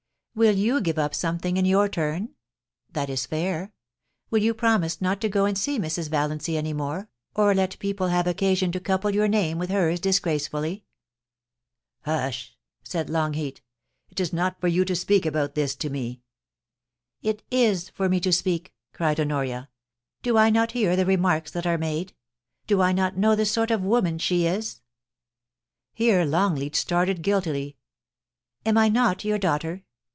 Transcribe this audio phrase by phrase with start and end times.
[0.33, 2.29] Will you give up something in your turn?
[2.89, 3.73] That is fair.
[4.29, 6.09] Will you promise not to go and see Mrs.
[6.09, 10.47] Valiancy any more, or let people have occasion to couple your name with hers disgrace
[10.47, 10.85] fully
[11.69, 16.21] ?'* Hush!' said Longleat;* it is not for you to speak about this to me.'
[16.75, 16.91] *
[17.21, 19.69] It is for me to speak!' cried Honoria.
[19.95, 22.13] * Do I not hear the remarks that are made?
[22.67, 24.79] Do I not know the sort of woman she is?*
[25.93, 27.75] (Here Longleat started guiltily.)
[28.65, 29.83] 'Am I not your daughter